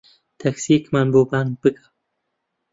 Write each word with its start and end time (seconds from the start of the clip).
تەکسییەکمان 0.41 1.07
بۆ 1.13 1.21
بانگ 1.29 1.51
بکە. 1.61 1.85